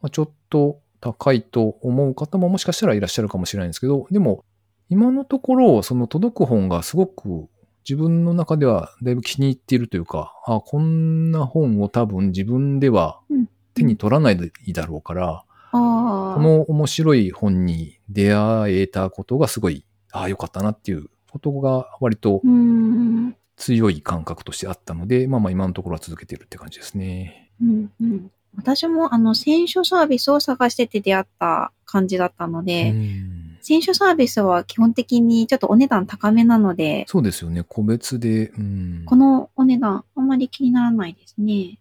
[0.00, 4.44] まあ、ちょっと高いと思う方ももしかしたらいらっしゃるかもしれないんですけど、でも、
[4.90, 7.48] 今のところ、その届く本がすごく
[7.88, 15.78] 自分の中ではだいぶ気に入っているというか、あこんな本を多分自分ではうん手に取らないだろうから、あ。
[15.78, 16.34] ああ。
[16.34, 23.36] この面白い本に出会えたことがすごい、ああ、よかったなっていうことが割とうん。
[23.56, 27.50] 強い感覚としてあったので、まあまあ今のところは続けてるって感じですね。
[27.60, 28.30] うんうん。
[28.58, 37.64] 私もあの、選書サービスを探してて出会った感じだったので、うん選書サービスは基本的にちょっとお値段高めなので、そうですよね。
[37.68, 38.48] 個別で。
[38.48, 41.78] うんこのお値段あんまり気にならないですね。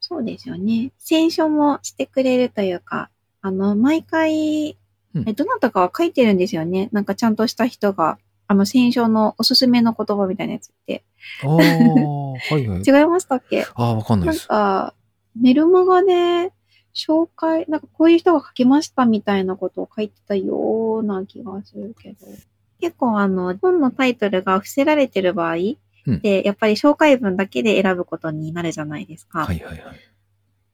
[0.00, 0.92] そうですよね。
[0.98, 4.76] 選書もしてくれるというか、あの、毎回、
[5.14, 6.90] うんえどなたかは書いてるんですよね。
[6.92, 11.02] なんかちゃんとした人が、あの、選書のおすすめの言葉みたいなやつって。
[11.42, 12.82] ああ、はいはい。
[12.86, 13.64] 違いましたっけ？
[13.74, 14.46] ああ、わかんないなんです。
[14.48, 14.94] か、
[15.40, 16.52] メルマガで
[16.94, 22.26] 紹介、なんかこういう人が書きましたみたいなことを書いてたような気がするけど。
[22.80, 25.56] 結構あの、本のタイトルが伏せられてる場合
[26.06, 29.46] うんで、やっぱり紹介文だけで選ぶことになるじゃないですか。
[29.46, 30.00] はいはいはい。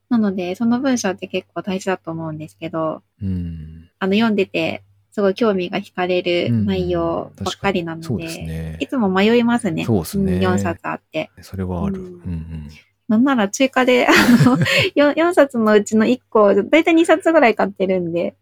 [0.09, 3.91] なので、その文章って結構大事だと思うんですけど、うん。
[4.01, 8.87] あの、読んでて、すごい興味が惹かれる内容ばっかりなので、そうですねい。
[8.87, 9.85] つも迷いますね。
[9.85, 11.31] そうですねん4冊あって。
[11.43, 12.01] それはある。
[12.01, 12.69] ううんんうん。
[13.11, 14.11] なんなら追加で、あ
[14.49, 14.57] の、
[14.95, 18.37] 4, 4冊のうちの1個、だいたい2冊ぐらい買ってるんで。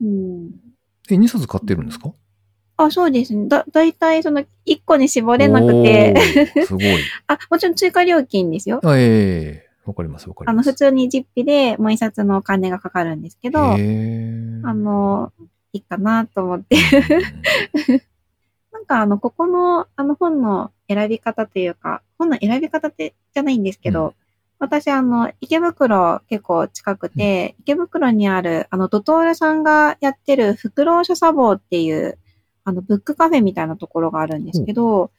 [0.00, 0.50] うん。
[1.10, 2.12] え、2冊買ってるんですか？
[2.76, 3.48] あ、そうですね。
[3.48, 6.14] だ、だいたいその1個に絞れなくて、
[6.66, 6.84] すごい。
[7.26, 8.80] あ、もちろん追加料金ですよ。
[8.84, 10.70] あええわかりますわかりあの、ます。
[10.70, 15.32] 普通に実費でもう1冊のお金がかかるんですけど、あの、
[15.72, 16.76] いいかなと思って。
[17.88, 18.00] うん
[18.72, 24.12] なんかあの、ここの、あの本の選び方というか、本の選び方ってじゃないんですけど、うん。
[24.58, 32.18] 私あの、池袋結構近くて、池袋にある、あの、ドトールさんがやってる、フクロウ書茶房っていう、
[32.64, 35.10] あの、ブックカフェみたいなところがあるんですけど、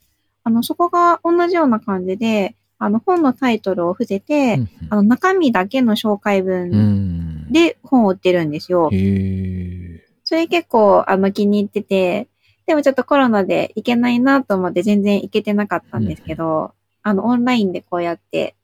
[0.44, 7.52] あの、そこが同じような感じで、あの、本のタイトルを伏せて、あの、中身だけの紹介う文ん。
[7.52, 8.90] で本を売ってるんですよ。
[10.24, 12.28] それ結構、あの、気に入ってて、
[12.66, 16.74] でもちょっとコロナで行けないなと思って全然行けてなかったんですけど、
[17.04, 18.56] あの、オンラインでこうやって、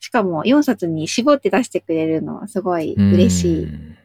[0.00, 3.96] しかも4冊に絞って出してくれるのはすごい嬉しいうん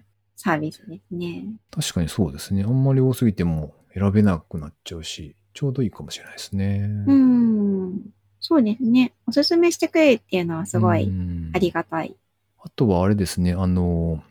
[0.42, 1.44] サービスですね。
[1.70, 2.64] 確かにそうですね。
[2.64, 6.90] あんまり多すぎても選べなくなっちゃうし、ちょうどいいかもしれないですね。
[7.08, 8.00] うん。
[8.40, 9.12] そうですね。
[9.28, 12.16] おすすめしてくれるっていうのはすごういんありがたい。
[12.64, 14.24] あとはあれですね、あの、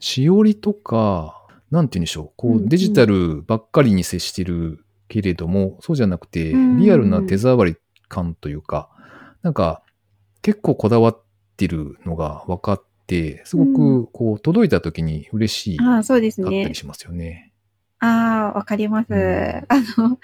[0.00, 1.41] しおりとか、
[1.72, 7.76] なんて言うんでしょう、こうデジタルばっかりに接してるけれども、そうじゃなくて、うんリアルな手触り
[8.08, 8.90] 感というか、
[9.40, 9.82] なんか、
[10.42, 11.22] 結構こだわっ
[11.56, 16.74] てるのが分かって、すごくこう、届いた時に嬉しいかああ、そうですねったり。
[16.74, 17.52] しますよね。
[18.00, 19.14] ああ、わかります。
[19.14, 19.18] うん
[19.68, 20.18] あの、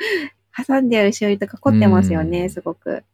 [0.66, 3.04] 挟んであるしおりとか凝ってますよね、うんすごく。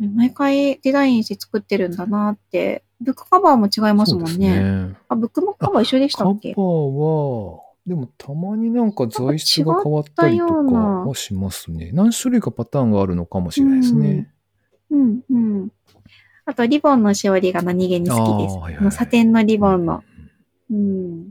[0.00, 2.82] 毎回デザインして作ってるんだなって。
[3.00, 4.60] ブックカバーも違いますもんね。
[4.60, 4.96] ね。
[5.08, 11.90] あ、ブックカバー一緒でしたカバーっけは、でもたまになんか材質が変わったりとかはしますね。
[11.92, 14.32] 何種類かパターンがあるのかもしれないですね。
[14.90, 15.68] うん、うん。
[16.46, 18.54] あと、リボンのしおりが何気に好きです。
[18.54, 20.02] あーはいはいサテンのリボンの。
[20.70, 21.30] うん。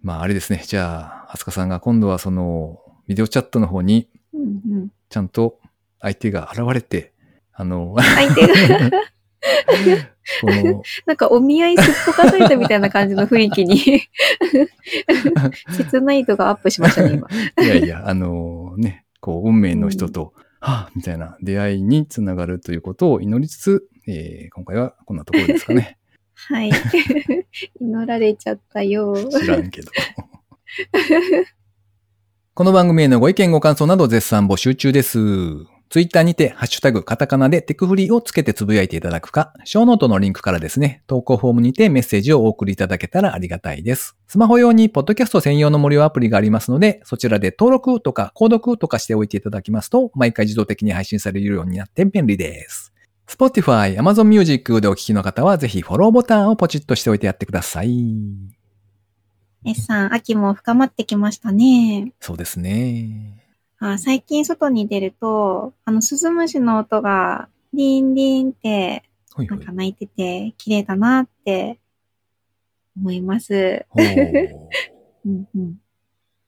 [0.00, 0.62] まああれですね。
[0.64, 4.90] じゃあ、アスカさんが今度はその、ビデオチャットの方にうん、うん。
[5.08, 5.60] ちゃんと
[6.00, 7.12] 相手が現れて、
[7.52, 8.90] あの、相手が、
[11.06, 13.78] なんかお見合いすっぽかされたみたいな感じの雰囲気に、
[15.76, 17.28] 切ない度がアップしましたね、今。
[17.64, 25.98] いやいや、あのね、こう、運命の人と、はぁ、みたいな出会いにつながるということを祈りつつ、えー今回はこんなところですかね。
[26.34, 26.70] はい。
[27.80, 29.16] 祈られちゃったよ。
[29.30, 29.90] 知らんけど。
[32.54, 35.18] この番組へのご意見ご感想など絶賛募集中です。
[35.88, 44.16] ツイッターにて、ハッシュタグ、カタカナでテクフリーをつけてつぶやいていただくか、ショーノートのリンクからですね、投稿フォームにてメッセージをお送りいただけたらありがたいです。
[44.26, 52.92] スマホ用に、ポッドキャスト専用の無料アプリがありますので、そちらで登録とか、購読とかしておいていただきますと、毎回自動的に配信されるようになって便利です。
[53.28, 58.16] Spotify、Amazon Music でお聞きの方は、ぜひフォローボタンをポチッとしておいてやってください。
[59.64, 62.12] S さん、秋も深まってきましたね。
[62.20, 63.45] そうですね。
[63.92, 69.02] あ最近外に出ると、あの、スズムシの音が、リンリンって、
[69.36, 71.78] なんか鳴いてて、綺麗だなって、
[72.96, 73.84] 思います。
[73.90, 74.04] ほう
[75.26, 75.80] うんうん。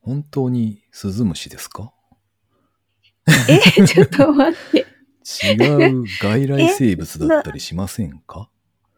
[0.01, 1.92] 本当にスズムシですか？
[3.48, 4.87] え、ちょっと待って。
[5.44, 8.48] 違う外来生物だったりしませんか？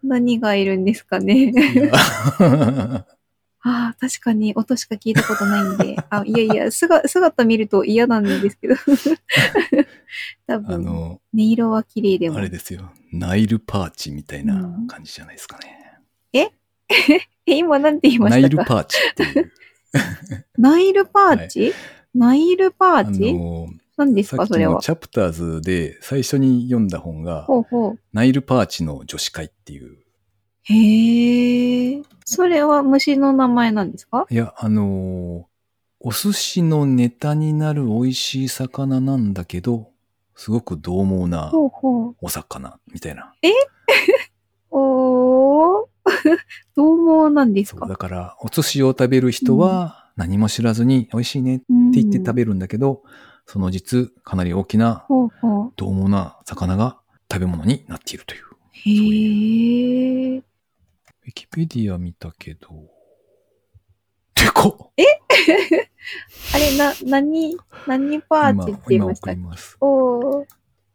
[0.05, 1.53] 何がいるんですかね？
[3.63, 5.97] ああ、確かに音しか聞いたことないんで。
[6.09, 8.75] あ、いやいや、姿、姿見ると嫌なんですけど。
[10.47, 12.39] 多あ分、の、音色は綺麗でも。
[12.39, 12.91] あれですよ。
[13.13, 14.55] ナイルパーチみたいな
[14.89, 15.99] 感じじゃないですかね。
[16.33, 16.49] え、
[17.47, 18.55] 今なんて言いまナしたか？
[18.55, 19.53] イルパーチっていう。
[20.57, 21.75] ナイルパーチ、
[22.15, 23.35] ナイルパあーチ？
[23.35, 24.81] の、何ですかそれは？
[24.81, 27.99] チャプターズで最初に読んだ本が、ほうほう。
[28.13, 29.99] ナイルパーチの女子会っていう。
[30.65, 32.03] へえ。
[32.25, 34.27] それは虫の名前なんですか？
[34.31, 35.51] いや、あのー
[36.03, 39.91] お寿司のネタになる美味しい魚なんだけど、
[40.35, 42.17] すごく獰猛なほうほう。
[42.23, 43.35] お魚みたいな。
[44.71, 45.87] おー。
[46.75, 53.03] どうもなんですそう、かだから、お寿司を食べる人は何も知らずに美味しいねってって言って食べるんだけど、
[53.45, 55.73] その実、かなり大きなほうほう。
[55.77, 56.99] 獰猛な魚が
[57.31, 58.45] 食べ物になっているという。
[58.73, 60.43] へえ。
[61.31, 62.69] ィキペディア見たけど。
[64.35, 64.91] でかっ
[66.55, 67.57] あれ、な、何、
[67.87, 69.37] 何パーチって言いましたっ。
[69.81, 70.47] おー、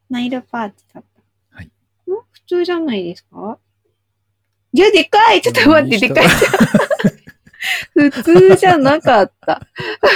[0.10, 1.04] ナイルパーチだっ
[1.52, 1.56] た。
[1.58, 1.66] はい。
[1.66, 1.70] ん？
[2.32, 3.60] 普通じゃないですか？
[4.74, 6.28] いや、でかいちょっと待って、でかい。
[7.94, 9.62] 普通じゃなかった。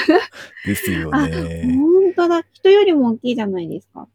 [0.66, 1.64] ですよあ、ね。
[1.76, 2.44] 本当だ。
[2.52, 4.08] 人よりも大きいじゃないですか。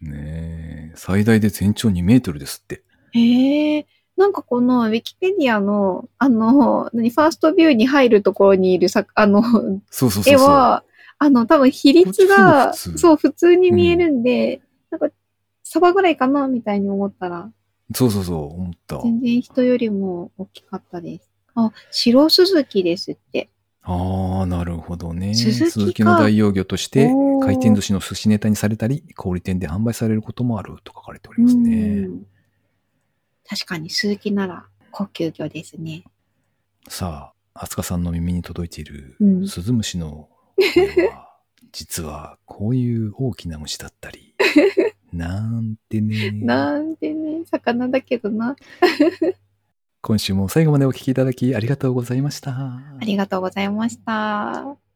[0.00, 2.82] ねえ最大で全長2メートルですって。
[3.12, 3.86] へえ。
[4.18, 10.34] なんかこのウィキペディアの、あの、何、ファーストビューに入るところにいるさ、あの、そうそうそうそう。
[10.34, 10.82] 絵は、
[11.18, 14.60] あの、多分比率が、そう、普通に見えるんで、
[14.90, 15.08] なんか、
[15.62, 17.48] サバぐらいかなみたいに思ったら、
[17.94, 19.00] そうそうそう、思った。
[19.02, 21.30] 全然人よりも大きかったです。
[21.54, 23.48] あ、白鈴木ですって。
[23.82, 25.34] ああ、なるほどね。
[25.34, 27.10] 鈴木か鈴木の代用魚として
[27.40, 32.00] 回転寿司の寿司ネタにされたり、小売店で販売されることもあると書かれておりますうね。
[32.00, 32.26] ん
[33.48, 36.04] 確かに鈴木なら高級魚ですね。
[36.88, 40.28] さあ、あすかさんの耳に届いているうんスズムシの
[40.74, 41.30] 声は、
[41.72, 44.34] 実はこういう大きな虫だったり、
[45.12, 46.30] なんてね。
[46.32, 48.54] なんでね、魚だけどな。
[50.00, 52.50] 今週も最後までお聞きいただきありがとうございました。
[52.52, 54.87] ありがとうございました。